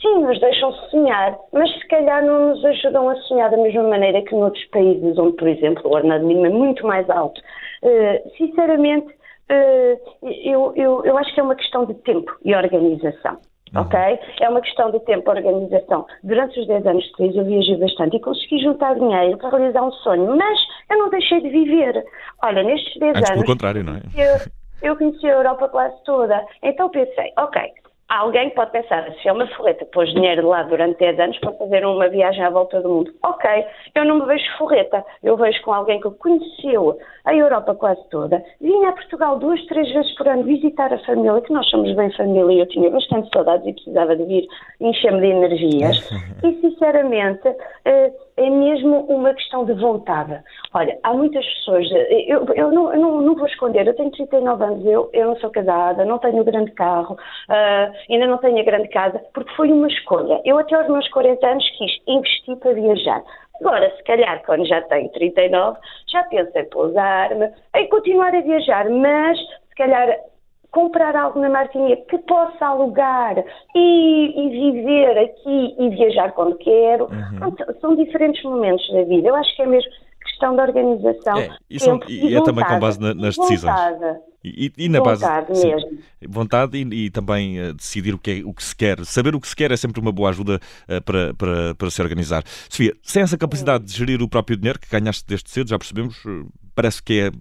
sim, 0.01 0.21
nos 0.21 0.39
deixam 0.39 0.71
sonhar, 0.89 1.37
mas 1.51 1.71
se 1.73 1.87
calhar 1.87 2.23
não 2.23 2.49
nos 2.49 2.65
ajudam 2.65 3.09
a 3.09 3.15
sonhar 3.21 3.49
da 3.49 3.57
mesma 3.57 3.83
maneira 3.83 4.21
que 4.21 4.35
noutros 4.35 4.65
países 4.65 5.17
onde, 5.17 5.35
por 5.37 5.47
exemplo, 5.47 5.81
o 5.85 5.95
ordenado 5.95 6.25
mínimo 6.25 6.45
é 6.45 6.49
muito 6.49 6.85
mais 6.85 7.09
alto. 7.09 7.41
Uh, 7.81 8.29
sinceramente, 8.37 9.07
eu, 9.49 10.73
eu, 10.75 11.05
eu 11.05 11.17
acho 11.17 11.33
que 11.33 11.39
é 11.39 11.43
uma 11.43 11.55
questão 11.55 11.85
de 11.85 11.93
tempo 11.95 12.31
e 12.43 12.55
organização. 12.55 13.37
Uhum. 13.73 13.81
Ok? 13.81 13.99
É 14.39 14.49
uma 14.49 14.61
questão 14.61 14.91
de 14.91 14.99
tempo 15.01 15.29
e 15.29 15.35
organização. 15.35 16.05
Durante 16.23 16.59
os 16.59 16.67
10 16.67 16.85
anos 16.85 17.03
de 17.03 17.11
crise 17.13 17.37
eu 17.37 17.45
viajei 17.45 17.77
bastante 17.77 18.15
e 18.15 18.19
consegui 18.19 18.59
juntar 18.59 18.95
dinheiro 18.95 19.37
para 19.37 19.57
realizar 19.57 19.83
um 19.83 19.91
sonho, 19.91 20.35
mas 20.35 20.59
eu 20.89 20.97
não 20.97 21.09
deixei 21.09 21.41
de 21.41 21.49
viver. 21.49 22.03
Olha, 22.43 22.63
nestes 22.63 22.99
10 22.99 23.17
Antes 23.17 23.29
anos. 23.29 23.43
Pelo 23.43 23.53
contrário, 23.53 23.83
não 23.83 23.95
é? 23.95 24.01
Eu, 24.15 24.39
eu 24.81 24.97
conheci 24.97 25.25
a 25.27 25.33
Europa 25.33 25.67
quase 25.69 25.95
toda. 26.03 26.45
Então 26.63 26.89
pensei, 26.89 27.31
ok, 27.37 27.61
Alguém 28.07 28.51
pode 28.51 28.71
pensar, 28.71 29.11
se 29.13 29.27
é 29.27 29.33
uma 29.33 29.47
forreta, 29.47 29.83
pôs 29.85 30.07
dinheiro 30.13 30.47
lá 30.47 30.61
durante 30.61 30.99
10 30.99 31.19
anos 31.19 31.39
para 31.39 31.53
fazer 31.53 31.83
uma 31.83 32.07
viagem 32.07 32.43
à 32.43 32.51
volta 32.51 32.79
do 32.79 32.87
mundo. 32.87 33.11
Ok, 33.23 33.49
eu 33.95 34.05
não 34.05 34.19
me 34.19 34.25
vejo 34.27 34.45
forreta, 34.59 35.03
eu 35.23 35.35
vejo 35.35 35.59
com 35.63 35.73
alguém 35.73 35.99
que 35.99 36.11
conheceu 36.11 36.99
a 37.25 37.35
Europa 37.35 37.73
quase 37.73 38.07
toda, 38.09 38.43
vinha 38.61 38.89
a 38.89 38.93
Portugal 38.93 39.39
duas, 39.39 39.59
três 39.65 39.91
vezes 39.91 40.13
por 40.15 40.27
ano 40.27 40.43
visitar 40.43 40.93
a 40.93 40.99
família, 40.99 41.41
que 41.41 41.51
nós 41.51 41.67
somos 41.67 41.91
bem 41.95 42.11
família 42.11 42.53
e 42.53 42.59
eu 42.59 42.67
tinha 42.67 42.91
bastante 42.91 43.27
saudades 43.33 43.65
e 43.65 43.73
precisava 43.73 44.15
de 44.15 44.23
vir 44.23 44.47
encher-me 44.79 45.21
de 45.21 45.27
energias. 45.27 46.09
e 46.45 46.61
sinceramente, 46.61 47.47
eh, 47.85 48.13
é 48.37 48.49
mesmo 48.49 49.05
uma 49.05 49.33
questão 49.33 49.65
de 49.65 49.73
vontade. 49.73 50.41
Olha, 50.73 50.97
há 51.03 51.13
muitas 51.13 51.45
pessoas, 51.45 51.89
eu, 51.91 52.45
eu, 52.53 52.71
não, 52.71 52.93
eu 52.93 52.99
não, 52.99 53.21
não, 53.21 53.35
vou 53.35 53.47
esconder, 53.47 53.87
eu 53.87 53.95
tenho 53.95 54.11
39 54.11 54.63
anos, 54.63 54.85
eu, 54.85 55.09
eu 55.13 55.27
não 55.27 55.35
sou 55.37 55.49
casada, 55.49 56.03
não 56.03 56.19
tenho 56.19 56.43
grande 56.43 56.71
carro, 56.71 57.15
uh, 57.15 57.93
ainda 58.09 58.27
não 58.27 58.37
tenho 58.37 58.59
a 58.59 58.63
grande 58.63 58.89
casa, 58.89 59.21
porque 59.33 59.53
foi 59.55 59.71
uma 59.71 59.87
escolha. 59.87 60.41
Eu 60.43 60.57
até 60.57 60.75
aos 60.75 60.87
meus 60.89 61.07
40 61.09 61.47
anos 61.47 61.69
quis 61.77 61.91
investir 62.07 62.55
para 62.57 62.73
viajar. 62.73 63.23
Agora, 63.61 63.89
se 63.95 64.03
calhar, 64.03 64.43
quando 64.45 64.65
já 64.67 64.81
tenho 64.81 65.09
39, 65.09 65.79
já 66.11 66.23
penso 66.23 66.51
em 66.57 66.69
pousar-me, 66.69 67.49
em 67.75 67.87
continuar 67.87 68.35
a 68.35 68.41
viajar, 68.41 68.89
mas 68.89 69.39
se 69.39 69.75
calhar 69.77 70.19
comprar 70.75 71.15
algo 71.15 71.39
na 71.39 71.49
Martinica 71.49 72.01
que 72.09 72.17
possa 72.17 72.65
alugar 72.65 73.37
e, 73.73 74.33
e, 74.35 74.49
viver 74.49 75.17
aqui 75.17 75.75
e 75.79 75.89
viajar 75.91 76.33
quando 76.33 76.57
quero. 76.57 77.05
Uhum. 77.05 77.55
são 77.79 77.95
diferentes 77.95 78.43
momentos 78.43 78.85
da 78.91 79.03
vida. 79.05 79.29
Eu 79.29 79.35
acho 79.35 79.55
que 79.55 79.61
é 79.61 79.65
mesmo 79.65 79.89
questão 80.21 80.53
de 80.53 80.61
organização. 80.61 81.37
É, 81.37 81.49
e, 81.69 81.79
são, 81.79 81.97
e, 82.09 82.27
e 82.27 82.35
é 82.35 82.43
também 82.43 82.65
com 82.65 82.77
base 82.77 82.99
na, 82.99 83.13
nas 83.13 83.37
decisões. 83.37 83.73
E, 84.43 84.71
e, 84.77 84.89
na 84.89 84.99
vontade 84.99 85.47
base 85.47 85.65
mesmo. 85.65 85.97
vontade 86.27 86.77
e, 86.77 87.05
e 87.05 87.09
também 87.09 87.59
uh, 87.59 87.73
decidir 87.73 88.13
o 88.13 88.19
que, 88.19 88.31
é, 88.31 88.45
o 88.45 88.53
que 88.53 88.63
se 88.63 88.75
quer. 88.75 89.03
Saber 89.05 89.33
o 89.33 89.39
que 89.39 89.47
se 89.47 89.55
quer 89.55 89.71
é 89.71 89.77
sempre 89.77 90.01
uma 90.01 90.11
boa 90.11 90.29
ajuda 90.29 90.59
uh, 90.89 91.01
para, 91.03 91.33
para, 91.35 91.73
para 91.73 91.89
se 91.89 92.01
organizar. 92.01 92.43
Sofia, 92.69 92.93
sem 93.01 93.23
essa 93.23 93.37
capacidade 93.37 93.85
de 93.85 93.93
gerir 93.93 94.21
o 94.21 94.27
próprio 94.27 94.57
dinheiro 94.57 94.77
que 94.77 94.89
ganhaste 94.89 95.23
desde 95.25 95.49
cedo, 95.49 95.69
já 95.69 95.79
percebemos, 95.79 96.23
uh, 96.25 96.45
parece 96.75 97.01
que 97.01 97.21
é 97.21 97.31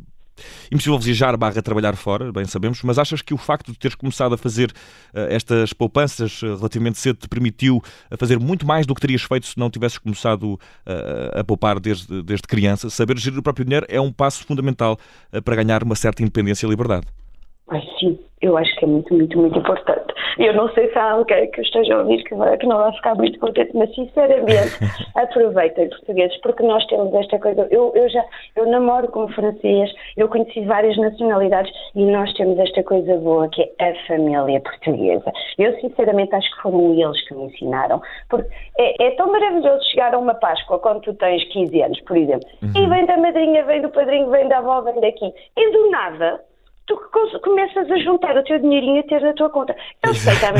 impossível 0.70 0.98
viajar 0.98 1.36
barra 1.36 1.62
trabalhar 1.62 1.96
fora, 1.96 2.32
bem 2.32 2.44
sabemos, 2.44 2.82
mas 2.82 2.98
achas 2.98 3.22
que 3.22 3.34
o 3.34 3.36
facto 3.36 3.72
de 3.72 3.78
teres 3.78 3.94
começado 3.94 4.34
a 4.34 4.38
fazer 4.38 4.70
uh, 4.70 5.18
estas 5.30 5.72
poupanças 5.72 6.42
uh, 6.42 6.56
relativamente 6.56 6.98
cedo 6.98 7.18
te 7.18 7.28
permitiu 7.28 7.82
a 8.10 8.16
fazer 8.16 8.38
muito 8.38 8.66
mais 8.66 8.86
do 8.86 8.94
que 8.94 9.00
terias 9.00 9.22
feito 9.22 9.46
se 9.46 9.58
não 9.58 9.70
tivesses 9.70 9.98
começado 9.98 10.54
uh, 10.54 11.38
a 11.40 11.44
poupar 11.44 11.78
desde, 11.80 12.22
desde 12.22 12.46
criança? 12.46 12.90
Saber 12.90 13.18
gerir 13.18 13.38
o 13.38 13.42
próprio 13.42 13.64
dinheiro 13.64 13.86
é 13.88 14.00
um 14.00 14.12
passo 14.12 14.44
fundamental 14.44 14.98
para 15.44 15.56
ganhar 15.56 15.82
uma 15.82 15.94
certa 15.94 16.22
independência 16.22 16.66
e 16.66 16.70
liberdade. 16.70 17.06
Ai, 17.68 17.82
sim, 17.98 18.18
eu 18.40 18.56
acho 18.56 18.74
que 18.76 18.84
é 18.84 18.88
muito, 18.88 19.14
muito, 19.14 19.38
muito 19.38 19.58
importante. 19.58 20.03
Eu 20.38 20.54
não 20.54 20.68
sei 20.70 20.90
se 20.90 20.98
há 20.98 21.12
alguém 21.12 21.50
que 21.50 21.60
esteja 21.60 21.94
a 21.94 21.98
ouvir 22.00 22.22
que, 22.24 22.34
vai, 22.34 22.56
que 22.56 22.66
não 22.66 22.78
vai 22.78 22.92
ficar 22.92 23.14
muito 23.14 23.38
contente, 23.38 23.70
mas 23.74 23.94
sinceramente 23.94 24.78
aproveitem 25.14 25.88
portugueses, 25.88 26.36
porque 26.40 26.62
nós 26.62 26.84
temos 26.86 27.14
esta 27.14 27.38
coisa. 27.38 27.66
Eu, 27.70 27.92
eu 27.94 28.08
já 28.08 28.24
eu 28.56 28.66
namoro 28.66 29.08
com 29.08 29.28
francês, 29.28 29.90
eu 30.16 30.28
conheci 30.28 30.60
várias 30.62 30.96
nacionalidades 30.96 31.72
e 31.94 32.04
nós 32.04 32.32
temos 32.34 32.58
esta 32.58 32.82
coisa 32.82 33.16
boa 33.16 33.48
que 33.48 33.62
é 33.78 33.90
a 33.90 34.06
família 34.06 34.60
portuguesa. 34.60 35.32
Eu 35.58 35.78
sinceramente 35.80 36.34
acho 36.34 36.50
que 36.56 36.62
foram 36.62 36.94
eles 36.94 37.28
que 37.28 37.34
me 37.34 37.44
ensinaram, 37.44 38.00
porque 38.28 38.48
é, 38.78 39.06
é 39.06 39.10
tão 39.12 39.30
maravilhoso 39.30 39.84
chegar 39.90 40.14
a 40.14 40.18
uma 40.18 40.34
Páscoa 40.34 40.78
quando 40.78 41.00
tu 41.00 41.14
tens 41.14 41.44
15 41.52 41.82
anos, 41.82 42.00
por 42.02 42.16
exemplo, 42.16 42.48
uhum. 42.62 42.72
e 42.74 42.88
vem 42.88 43.06
da 43.06 43.16
madrinha, 43.16 43.64
vem 43.64 43.80
do 43.80 43.88
padrinho, 43.88 44.30
vem 44.30 44.48
da 44.48 44.58
avó, 44.58 44.80
vem 44.82 45.00
daqui, 45.00 45.32
e 45.56 45.72
do 45.72 45.90
nada 45.90 46.40
tu 46.86 46.96
começas 47.42 47.90
a 47.90 47.98
juntar 47.98 48.36
o 48.36 48.44
teu 48.44 48.58
dinheirinho 48.58 49.00
a 49.00 49.02
ter 49.04 49.20
na 49.20 49.32
tua 49.32 49.50
conta. 49.50 49.76
Eu 50.04 50.14
sei 50.14 50.36
que 50.36 50.44
há 50.44 50.52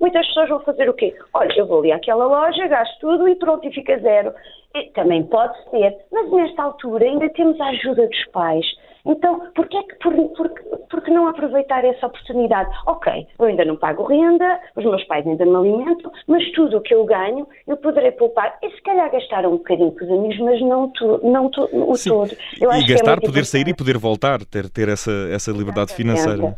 muitas, 0.00 0.26
pessoas 0.28 0.48
vão 0.48 0.60
fazer 0.60 0.88
o 0.88 0.94
quê? 0.94 1.14
Olha, 1.34 1.52
eu 1.56 1.66
vou 1.66 1.80
ali 1.80 1.92
àquela 1.92 2.26
loja, 2.26 2.66
gasto 2.66 2.98
tudo 3.00 3.28
e 3.28 3.34
pronto, 3.36 3.66
e 3.66 3.72
fica 3.72 3.98
zero. 3.98 4.32
E 4.74 4.90
também 4.90 5.24
pode 5.24 5.56
ser, 5.70 5.96
mas 6.12 6.30
nesta 6.30 6.62
altura 6.62 7.04
ainda 7.04 7.28
temos 7.30 7.60
a 7.60 7.68
ajuda 7.68 8.06
dos 8.06 8.24
pais. 8.32 8.66
Então, 9.06 9.40
porquê 9.54 9.78
é 9.78 9.82
que, 9.82 9.94
por, 9.96 10.14
por, 10.36 10.50
por 10.90 11.02
que 11.02 11.10
não 11.10 11.28
aproveitar 11.28 11.82
essa 11.84 12.06
oportunidade? 12.06 12.68
Ok, 12.86 13.26
eu 13.38 13.46
ainda 13.46 13.64
não 13.64 13.76
pago 13.76 14.04
renda, 14.04 14.60
os 14.76 14.84
meus 14.84 15.02
pais 15.04 15.26
ainda 15.26 15.46
me 15.46 15.56
alimentam, 15.56 16.12
mas 16.26 16.50
tudo 16.52 16.76
o 16.76 16.80
que 16.82 16.94
eu 16.94 17.04
ganho 17.06 17.48
eu 17.66 17.76
poderei 17.78 18.12
poupar 18.12 18.58
e 18.62 18.70
se 18.70 18.82
calhar 18.82 19.10
gastar 19.10 19.46
um 19.46 19.56
bocadinho 19.56 19.92
com 19.92 20.04
os 20.04 20.10
amigos, 20.10 20.38
mas 20.40 20.60
não, 20.60 20.90
tu, 20.90 21.20
não 21.22 21.50
tu, 21.50 21.68
o 21.72 21.94
Sim. 21.96 22.10
todo. 22.10 22.36
Eu 22.60 22.70
e 22.72 22.82
é 22.82 22.86
gastar, 22.86 23.16
é 23.16 23.20
poder 23.20 23.46
sair 23.46 23.68
e 23.68 23.74
poder 23.74 23.96
voltar, 23.96 24.44
ter, 24.44 24.68
ter 24.68 24.88
essa, 24.90 25.12
essa 25.32 25.50
liberdade 25.50 25.94
financeira. 25.94 26.54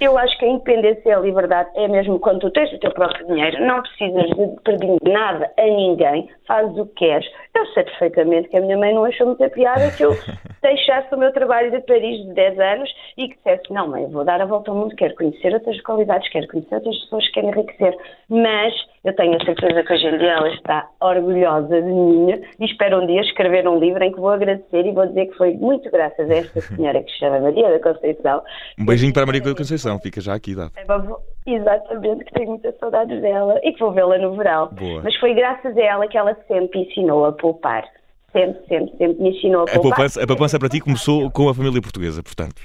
Eu 0.00 0.18
acho 0.18 0.36
que 0.38 0.44
a 0.44 0.48
independência 0.48 1.08
e 1.08 1.12
a 1.12 1.20
liberdade 1.20 1.70
é 1.76 1.86
mesmo 1.86 2.18
quando 2.18 2.40
tu 2.40 2.50
tens 2.50 2.72
o 2.72 2.78
teu 2.80 2.90
próprio 2.90 3.26
dinheiro, 3.26 3.64
não 3.64 3.80
precisas 3.80 4.28
de 4.30 4.60
pedir 4.64 4.98
nada 5.04 5.50
a 5.56 5.64
ninguém, 5.64 6.28
fazes 6.46 6.76
o 6.76 6.86
que 6.86 7.06
queres. 7.06 7.26
Eu 7.54 7.64
sei 7.66 7.84
perfeitamente 7.84 8.48
que 8.48 8.56
a 8.56 8.60
minha 8.60 8.76
mãe 8.76 8.92
não 8.92 9.04
achou 9.04 9.28
muita 9.28 9.48
piada 9.50 9.90
que 9.92 10.04
eu 10.04 10.10
deixasse 10.60 11.14
o 11.14 11.18
meu 11.18 11.32
trabalho 11.32 11.70
de 11.70 11.80
Paris 11.80 12.24
de 12.24 12.34
10 12.34 12.58
anos 12.58 12.90
e 13.16 13.28
que 13.28 13.36
dissesse: 13.36 13.72
Não, 13.72 13.88
mãe, 13.88 14.06
vou 14.08 14.24
dar 14.24 14.40
a 14.40 14.46
volta 14.46 14.72
ao 14.72 14.76
mundo, 14.76 14.96
quero 14.96 15.14
conhecer 15.14 15.54
outras 15.54 15.80
qualidades, 15.82 16.28
quero 16.28 16.48
conhecer 16.48 16.74
outras 16.74 16.98
pessoas, 16.98 17.28
quero 17.30 17.46
enriquecer. 17.46 17.96
Mas 18.28 18.74
eu 19.04 19.14
tenho 19.14 19.36
a 19.36 19.44
certeza 19.44 19.82
que 19.82 19.92
hoje 19.92 20.06
em 20.06 20.18
dia 20.18 20.32
ela 20.32 20.48
está 20.48 20.88
orgulhosa 21.00 21.82
de 21.82 21.92
mim 21.92 22.42
e 22.58 22.64
espero 22.64 23.02
um 23.02 23.06
dia 23.06 23.20
escrever 23.20 23.68
um 23.68 23.78
livro 23.78 24.02
em 24.02 24.10
que 24.10 24.18
vou 24.18 24.30
agradecer 24.30 24.86
e 24.86 24.92
vou 24.92 25.06
dizer 25.06 25.26
que 25.26 25.36
foi 25.36 25.52
muito 25.54 25.90
graças 25.90 26.30
a 26.30 26.34
esta 26.34 26.60
senhora 26.62 27.02
que 27.02 27.12
se 27.12 27.18
chama 27.18 27.40
Maria 27.40 27.70
da 27.70 27.80
Conceição. 27.80 28.42
Um 28.78 28.86
beijinho 28.86 29.12
para 29.12 29.24
a 29.24 29.26
Maria 29.26 29.42
da 29.42 29.54
Conceição, 29.54 29.98
fica 29.98 30.22
já 30.22 30.34
aqui 30.34 30.54
dado. 30.54 30.72
É, 30.76 31.52
exatamente, 31.52 32.24
que 32.24 32.32
tenho 32.32 32.50
muitas 32.50 32.78
saudades 32.78 33.20
dela 33.20 33.60
e 33.62 33.72
que 33.72 33.78
vou 33.78 33.92
vê-la 33.92 34.16
no 34.16 34.34
verão. 34.36 34.70
Boa. 34.72 35.02
Mas 35.04 35.14
foi 35.16 35.34
graças 35.34 35.76
a 35.76 35.82
ela 35.82 36.08
que 36.08 36.16
ela 36.16 36.34
sempre 36.48 36.80
ensinou 36.80 37.26
a 37.26 37.32
poupar 37.32 37.84
sempre, 38.32 38.66
sempre, 38.66 38.96
sempre 38.96 39.22
me 39.22 39.30
ensinou 39.30 39.62
a 39.62 39.64
poupar. 39.66 39.78
A 39.78 39.82
poupança, 39.82 40.22
a 40.24 40.26
poupança 40.26 40.58
para 40.58 40.68
ti 40.68 40.80
começou 40.80 41.30
com 41.30 41.48
a 41.48 41.54
família 41.54 41.80
portuguesa, 41.80 42.20
portanto. 42.20 42.62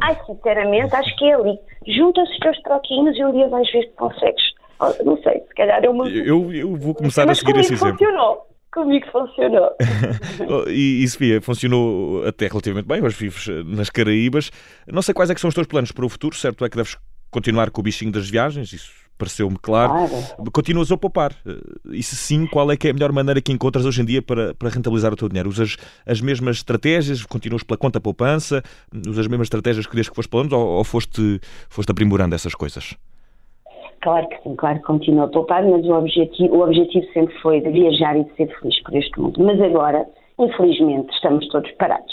Ai, 0.00 0.16
sinceramente, 0.26 0.96
acho 0.96 1.16
que 1.16 1.26
é 1.26 1.34
ali. 1.34 1.58
Junta-se 1.86 2.32
os 2.32 2.38
teus 2.38 2.60
troquinhos 2.62 3.16
e 3.16 3.24
um 3.24 3.30
dia 3.32 3.48
vais 3.48 3.70
ver 3.70 3.84
que 3.84 3.92
consegues 3.92 4.42
não 5.04 5.16
sei, 5.22 5.40
se 5.40 5.54
calhar 5.54 5.84
eu... 5.84 5.94
Eu, 6.06 6.52
eu 6.52 6.76
vou 6.76 6.94
começar 6.94 7.28
a 7.28 7.34
seguir 7.34 7.56
esse 7.56 7.74
exemplo. 7.74 7.98
funcionou. 7.98 8.46
Comigo 8.72 9.06
funcionou. 9.12 9.70
e, 10.66 11.02
e, 11.02 11.08
Sofia, 11.08 11.42
funcionou 11.42 12.26
até 12.26 12.46
relativamente 12.46 12.86
bem, 12.86 13.02
hoje 13.02 13.16
vives 13.16 13.46
nas 13.66 13.90
Caraíbas. 13.90 14.50
Não 14.90 15.02
sei 15.02 15.12
quais 15.12 15.28
é 15.28 15.34
que 15.34 15.40
são 15.40 15.48
os 15.48 15.54
teus 15.54 15.66
planos 15.66 15.92
para 15.92 16.06
o 16.06 16.08
futuro, 16.08 16.34
certo 16.34 16.64
é 16.64 16.70
que 16.70 16.76
deves 16.76 16.96
continuar 17.30 17.70
com 17.70 17.80
o 17.80 17.84
bichinho 17.84 18.10
das 18.10 18.30
viagens, 18.30 18.72
isso 18.72 19.02
pareceu-me 19.18 19.56
claro. 19.60 20.08
claro. 20.08 20.50
Continuas 20.50 20.90
a 20.90 20.96
poupar. 20.96 21.34
E 21.90 22.02
se 22.02 22.16
sim, 22.16 22.46
qual 22.46 22.70
é 22.72 22.76
que 22.76 22.88
é 22.88 22.90
a 22.90 22.94
melhor 22.94 23.12
maneira 23.12 23.40
que 23.40 23.52
encontras 23.52 23.84
hoje 23.84 24.02
em 24.02 24.04
dia 24.04 24.20
para, 24.20 24.54
para 24.54 24.68
rentabilizar 24.68 25.12
o 25.12 25.16
teu 25.16 25.28
dinheiro? 25.28 25.48
Usas 25.48 25.76
as 26.04 26.20
mesmas 26.20 26.56
estratégias? 26.56 27.22
Continuas 27.24 27.62
pela 27.62 27.78
conta 27.78 28.00
poupança? 28.00 28.62
Usas 28.92 29.20
as 29.20 29.26
mesmas 29.28 29.46
estratégias 29.46 29.86
que 29.86 29.94
desde 29.94 30.10
que 30.10 30.16
foste 30.16 30.30
falando 30.30 30.54
ou, 30.54 30.66
ou 30.66 30.84
foste, 30.84 31.40
foste 31.68 31.90
aprimorando 31.90 32.34
essas 32.34 32.54
coisas? 32.54 32.96
Claro 34.02 34.28
que 34.28 34.42
sim, 34.42 34.56
claro 34.56 34.78
que 34.78 34.84
continuo 34.84 35.24
a 35.24 35.28
poupar, 35.28 35.64
mas 35.64 35.86
o 35.86 35.94
objetivo, 35.94 36.56
o 36.56 36.64
objetivo 36.64 37.06
sempre 37.12 37.34
foi 37.38 37.60
de 37.60 37.70
viajar 37.70 38.16
e 38.16 38.24
de 38.24 38.34
ser 38.34 38.48
feliz 38.58 38.82
por 38.82 38.96
este 38.96 39.20
mundo. 39.20 39.40
Mas 39.44 39.60
agora, 39.60 40.04
infelizmente, 40.40 41.14
estamos 41.14 41.46
todos 41.48 41.70
parados. 41.72 42.12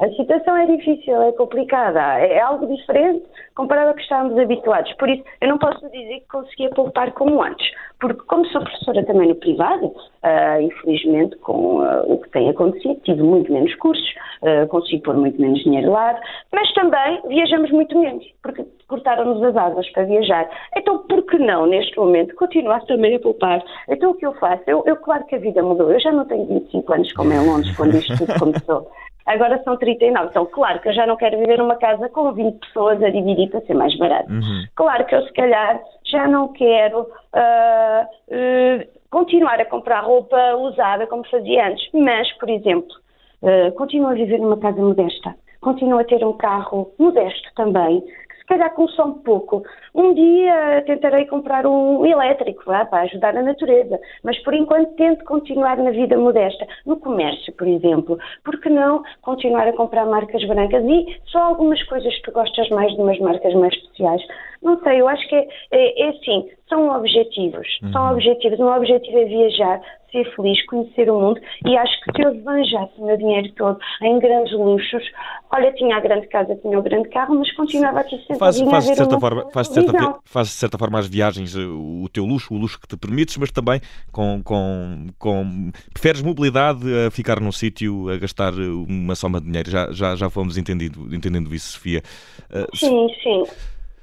A 0.00 0.08
situação 0.10 0.56
é 0.56 0.66
difícil, 0.66 1.20
é 1.22 1.32
complicada, 1.32 2.00
é 2.20 2.40
algo 2.40 2.66
diferente 2.66 3.24
comparado 3.56 3.88
ao 3.88 3.94
que 3.94 4.02
estávamos 4.02 4.38
habituados. 4.38 4.92
Por 4.94 5.08
isso, 5.08 5.24
eu 5.40 5.48
não 5.48 5.58
posso 5.58 5.80
dizer 5.90 6.20
que 6.20 6.28
conseguia 6.28 6.70
poupar 6.70 7.10
como 7.12 7.42
antes, 7.42 7.68
porque 7.98 8.22
como 8.28 8.46
sou 8.46 8.62
professora 8.62 9.04
também 9.04 9.28
no 9.28 9.34
privado, 9.34 9.86
uh, 9.86 10.60
infelizmente 10.60 11.36
com 11.38 11.78
uh, 11.78 12.12
o 12.12 12.18
que 12.18 12.30
tem 12.30 12.48
acontecido, 12.48 13.00
tive 13.02 13.20
muito 13.20 13.52
menos 13.52 13.74
cursos, 13.74 14.08
uh, 14.42 14.68
consigo 14.68 15.02
pôr 15.02 15.16
muito 15.16 15.40
menos 15.40 15.58
dinheiro 15.64 15.90
lá, 15.90 16.16
mas 16.52 16.72
também 16.74 17.20
viajamos 17.26 17.72
muito 17.72 17.98
menos, 17.98 18.24
porque 18.40 18.64
cortaram-nos 18.86 19.42
as 19.42 19.56
asas 19.56 19.90
para 19.90 20.04
viajar. 20.04 20.48
Então, 20.76 20.98
por 20.98 21.22
que 21.24 21.38
não, 21.38 21.66
neste 21.66 21.96
momento, 21.98 22.36
continuar 22.36 22.84
também 22.86 23.16
a 23.16 23.20
poupar? 23.20 23.60
Então, 23.88 24.12
o 24.12 24.14
que 24.14 24.24
eu 24.24 24.32
faço? 24.34 24.62
Eu, 24.68 24.84
eu 24.86 24.96
claro 24.96 25.26
que 25.26 25.34
a 25.34 25.38
vida 25.38 25.60
mudou. 25.62 25.92
Eu 25.92 26.00
já 26.00 26.12
não 26.12 26.24
tenho 26.24 26.46
25 26.46 26.92
anos 26.92 27.12
como 27.12 27.32
em 27.32 27.44
Londres, 27.44 27.76
quando 27.76 27.96
isto 27.96 28.16
tudo 28.16 28.38
começou. 28.38 28.88
Agora 29.28 29.62
são 29.62 29.76
39. 29.76 30.28
Então, 30.30 30.46
claro 30.46 30.80
que 30.80 30.88
eu 30.88 30.92
já 30.94 31.06
não 31.06 31.16
quero 31.16 31.38
viver 31.38 31.58
numa 31.58 31.76
casa 31.76 32.08
com 32.08 32.32
20 32.32 32.58
pessoas 32.60 33.02
a 33.02 33.10
dividir 33.10 33.50
para 33.50 33.60
ser 33.60 33.74
mais 33.74 33.96
barato. 33.98 34.32
Uhum. 34.32 34.64
Claro 34.74 35.04
que 35.04 35.14
eu, 35.14 35.22
se 35.22 35.32
calhar, 35.34 35.78
já 36.04 36.26
não 36.26 36.48
quero 36.48 37.00
uh, 37.00 38.04
uh, 38.28 38.88
continuar 39.10 39.60
a 39.60 39.66
comprar 39.66 40.00
roupa 40.00 40.54
usada 40.56 41.06
como 41.06 41.28
fazia 41.28 41.68
antes. 41.68 41.86
Mas, 41.92 42.32
por 42.38 42.48
exemplo, 42.48 42.94
uh, 43.42 43.70
continuo 43.72 44.08
a 44.08 44.14
viver 44.14 44.38
numa 44.38 44.56
casa 44.56 44.80
modesta. 44.80 45.34
Continuo 45.60 45.98
a 45.98 46.04
ter 46.04 46.24
um 46.24 46.32
carro 46.32 46.90
modesto 46.98 47.50
também, 47.54 48.02
calhar 48.48 48.74
consome 48.74 49.20
pouco. 49.22 49.62
Um 49.94 50.14
dia 50.14 50.82
tentarei 50.86 51.26
comprar 51.26 51.66
um 51.66 52.04
elétrico 52.04 52.62
lá, 52.66 52.84
para 52.84 53.02
ajudar 53.02 53.36
a 53.36 53.42
natureza, 53.42 54.00
mas 54.24 54.38
por 54.42 54.54
enquanto 54.54 54.94
tento 54.94 55.24
continuar 55.24 55.76
na 55.76 55.90
vida 55.90 56.16
modesta. 56.16 56.66
No 56.86 56.96
comércio, 56.96 57.52
por 57.54 57.68
exemplo, 57.68 58.18
por 58.44 58.60
que 58.60 58.70
não 58.70 59.02
continuar 59.22 59.68
a 59.68 59.72
comprar 59.72 60.06
marcas 60.06 60.44
brancas 60.46 60.84
e 60.84 61.20
só 61.26 61.40
algumas 61.40 61.82
coisas 61.84 62.16
que 62.22 62.30
gostas 62.30 62.68
mais 62.70 62.92
de 62.94 63.00
umas 63.00 63.18
marcas 63.18 63.54
mais 63.54 63.74
especiais? 63.74 64.22
Não 64.62 64.80
sei, 64.82 65.00
eu 65.00 65.08
acho 65.08 65.28
que 65.28 65.36
é, 65.36 65.46
é, 65.70 66.02
é 66.02 66.08
assim, 66.08 66.50
são 66.68 66.88
objetivos. 66.96 67.66
Uhum. 67.82 67.92
São 67.92 68.12
objetivos. 68.12 68.58
Um 68.58 68.74
objetivo 68.74 69.18
é 69.18 69.24
viajar, 69.24 69.80
ser 70.10 70.24
feliz, 70.34 70.64
conhecer 70.66 71.10
o 71.10 71.20
mundo 71.20 71.40
e 71.64 71.76
acho 71.76 72.00
que 72.02 72.12
se 72.12 72.22
eu 72.22 72.34
esbanjasse 72.34 72.92
o 72.98 73.06
meu 73.06 73.16
dinheiro 73.16 73.52
todo 73.54 73.78
em 74.02 74.18
grandes 74.18 74.52
luxos, 74.52 75.02
olha, 75.50 75.72
tinha 75.72 75.96
a 75.96 76.00
grande 76.00 76.26
casa, 76.28 76.56
tinha 76.56 76.78
o 76.78 76.82
grande 76.82 77.08
carro, 77.10 77.38
mas 77.38 77.50
continuava 77.54 78.00
aqui 78.00 78.16
sentadinha 78.26 78.38
faz, 78.38 78.84
faz 78.84 78.86
de 78.86 78.96
certa 78.96 79.20
forma, 79.20 79.50
faz 79.52 79.68
de 79.68 79.74
certa, 79.74 80.18
faz 80.24 80.48
de 80.48 80.54
certa 80.54 80.78
forma 80.78 80.98
as 80.98 81.08
viagens, 81.08 81.56
eh, 81.56 81.60
o 81.60 82.08
teu 82.12 82.24
luxo, 82.24 82.54
o 82.54 82.58
luxo 82.58 82.80
que 82.80 82.86
te 82.86 82.96
permites, 82.96 83.36
mas 83.36 83.50
também 83.50 83.80
com, 84.12 84.42
com, 84.42 85.06
com 85.18 85.70
preferes 85.92 86.22
mobilidade 86.22 86.80
a 87.06 87.10
ficar 87.10 87.40
num 87.40 87.52
sítio 87.52 88.08
a 88.10 88.16
gastar 88.16 88.52
uma 88.54 89.14
soma 89.14 89.40
de 89.40 89.46
dinheiro. 89.46 89.70
Já, 89.70 89.92
já, 89.92 90.16
já 90.16 90.30
fomos 90.30 90.56
entendendo, 90.56 91.14
entendendo 91.14 91.54
isso, 91.54 91.72
Sofia. 91.72 92.02
Uh, 92.50 92.76
sim, 92.76 93.08
sim. 93.22 93.44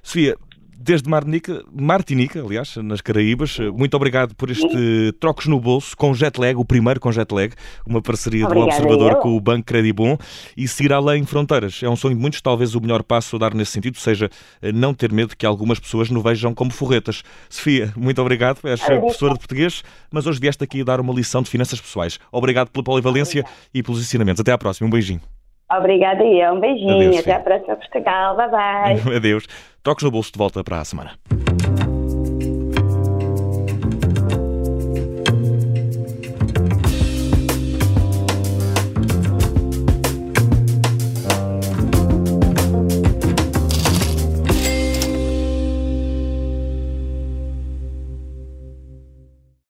Sofia, 0.02 0.36
desde 0.78 1.10
Martinica, 1.10 1.64
Martinica, 1.72 2.42
aliás, 2.42 2.76
nas 2.78 3.02
Caraíbas. 3.02 3.58
Muito 3.76 3.96
obrigado 3.96 4.36
por 4.36 4.50
este 4.50 5.14
Trocos 5.20 5.48
no 5.48 5.60
Bolso 5.60 5.96
com 5.96 6.14
Jetlag, 6.14 6.60
o 6.60 6.66
primeiro 6.66 7.00
com 7.00 7.12
Jetlag, 7.12 7.54
uma 7.86 8.02
parceria 8.02 8.46
Obrigada 8.46 8.72
do 8.72 8.76
Observador 8.76 9.12
eu. 9.14 9.18
com 9.20 9.36
o 9.36 9.40
Banco 9.40 9.66
Credibon 9.66 10.18
e 10.56 10.68
seguir 10.68 10.94
além 10.94 11.26
fronteiras. 11.26 11.82
É 11.82 11.90
um 11.90 11.96
sonho 11.96 12.16
de 12.16 12.22
muitos, 12.22 12.42
talvez 12.42 12.76
o 12.76 12.82
melhor 12.82 13.04
passo 13.04 13.36
a 13.36 13.40
dar 13.40 13.54
nesse 13.54 13.72
sentido 13.72 13.98
seja 13.98 14.30
eh, 14.62 14.72
não 14.72 14.94
ter 14.94 15.12
medo 15.12 15.36
que 15.36 15.46
algumas 15.46 15.80
pessoas 15.80 16.10
nos 16.10 16.24
vejam 16.24 16.54
como 16.54 16.72
forretas. 16.72 17.24
Sofia, 17.50 17.94
muito 17.96 18.22
obrigado, 18.22 18.60
és 18.64 18.82
professora 18.82 19.34
de 19.34 19.40
português, 19.40 19.84
mas 20.12 20.26
hoje 20.28 20.40
vieste 20.40 20.64
aqui 20.64 20.84
dar 20.84 21.00
uma 21.00 21.14
lição 21.14 21.42
de 21.42 21.50
finanças 21.50 21.80
pessoais. 21.80 22.20
Obrigado 22.32 22.70
pela 22.70 22.84
polivalência 22.84 23.44
e 23.74 23.82
pelos 23.82 24.02
ensinamentos. 24.02 24.40
Até 24.40 24.52
à 24.52 24.58
próxima, 24.58 24.88
um 24.88 24.92
beijinho. 24.92 25.35
Obrigada 25.72 26.24
e 26.24 26.48
um 26.52 26.60
beijinho. 26.60 27.08
Adeus, 27.08 27.20
Até 27.20 27.34
à 27.34 27.40
próxima, 27.40 27.76
Portugal. 27.76 28.36
Bye 28.36 28.50
bye. 28.50 29.16
Adeus. 29.18 29.48
Toques 29.82 30.04
no 30.04 30.12
bolso 30.12 30.32
de 30.32 30.38
volta 30.38 30.64
para 30.64 30.80
a 30.80 30.86
semana. 30.86 31.12